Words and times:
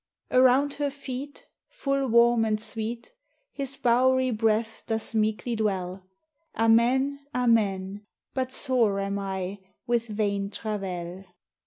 Around 0.31 0.73
her 0.73 0.89
feet 0.89 1.45
Full 1.69 2.07
Warine 2.07 2.43
and 2.43 2.57
Sweete 2.59 3.11
His 3.51 3.77
bowerie 3.77 4.31
Breath 4.31 4.81
doth 4.87 5.13
meeklie 5.13 5.55
dwell; 5.55 6.07
Amen, 6.57 7.19
Amen: 7.35 8.07
But 8.33 8.51
sore 8.51 8.99
am 8.99 9.19
I 9.19 9.59
with 9.85 10.07
Vaine 10.07 10.49
Travel 10.49 11.25